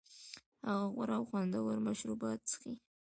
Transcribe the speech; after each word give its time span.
هغه 0.67 0.85
غوره 0.93 1.13
او 1.19 1.23
خوندور 1.29 1.77
مشروبات 1.87 2.39
څښي 2.49 2.73